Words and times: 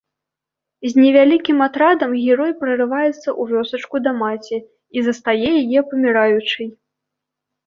З 0.93 0.99
невялікім 1.01 1.57
атрадам 1.65 2.11
герой 2.23 2.51
прарываецца 2.61 3.11
ў 3.17 3.43
вёсачку 3.51 3.95
да 4.07 4.11
маці 4.23 4.57
і 4.63 5.05
застае 5.11 5.53
яе 5.61 5.79
паміраючай. 5.93 6.67